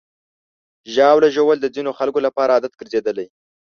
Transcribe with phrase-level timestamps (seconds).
[0.93, 3.27] ژاوله ژوول د ځینو خلکو لپاره عادت ګرځېدلی.